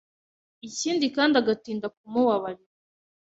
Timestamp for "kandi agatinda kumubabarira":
1.15-2.73